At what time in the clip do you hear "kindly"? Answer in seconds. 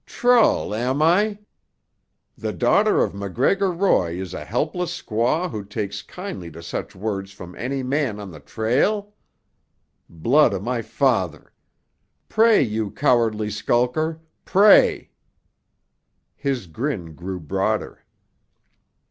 6.01-6.49